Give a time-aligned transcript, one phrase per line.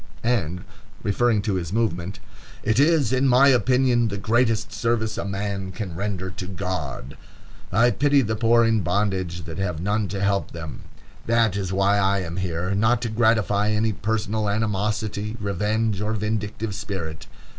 [0.23, 0.63] And
[1.03, 2.17] referring to his movement:
[2.63, 7.15] "It is, in my opinion, the greatest service a man can render to God."
[7.71, 10.81] "I pity the poor in bondage that have none to help them;
[11.27, 16.73] that is why I am here; not to gratify any personal animosity, revenge, or vindictive
[16.73, 17.27] spirit.